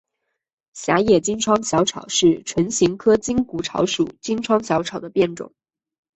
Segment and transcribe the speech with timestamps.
[0.73, 5.53] 狭叶金疮小草是唇形科筋骨草属金疮小草的变种。